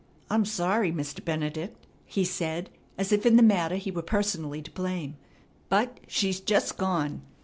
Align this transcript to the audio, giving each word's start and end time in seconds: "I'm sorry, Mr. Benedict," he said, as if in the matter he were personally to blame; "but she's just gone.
"I'm 0.31 0.45
sorry, 0.45 0.91
Mr. 0.91 1.23
Benedict," 1.23 1.85
he 2.07 2.25
said, 2.25 2.71
as 2.97 3.11
if 3.11 3.23
in 3.23 3.35
the 3.35 3.43
matter 3.43 3.75
he 3.75 3.91
were 3.91 4.01
personally 4.01 4.63
to 4.63 4.71
blame; 4.71 5.15
"but 5.69 5.99
she's 6.07 6.39
just 6.39 6.75
gone. 6.75 7.21